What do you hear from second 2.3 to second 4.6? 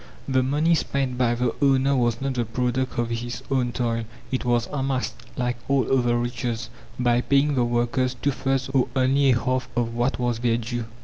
the product of his own toil. It